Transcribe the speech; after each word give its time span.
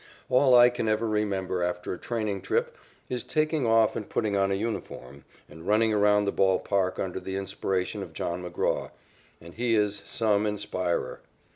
All 0.31 0.55
I 0.55 0.71
can 0.71 0.87
ever 0.87 1.07
remember 1.07 1.61
after 1.61 1.93
a 1.93 1.99
training 1.99 2.41
trip 2.41 2.75
is 3.07 3.23
taking 3.23 3.67
off 3.67 3.95
and 3.95 4.09
putting 4.09 4.35
on 4.35 4.49
a 4.51 4.55
uniform, 4.55 5.25
and 5.47 5.67
running 5.67 5.93
around 5.93 6.25
the 6.25 6.31
ball 6.31 6.57
park 6.57 6.97
under 6.97 7.19
the 7.19 7.35
inspiration 7.35 8.01
of 8.01 8.11
John 8.13 8.43
McGraw, 8.43 8.89
and 9.39 9.53
he 9.53 9.75
is 9.75 10.01
some 10.03 10.47
inspirer. 10.47 11.21